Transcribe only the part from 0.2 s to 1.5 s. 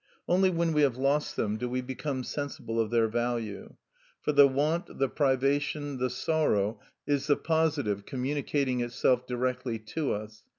Only when we have lost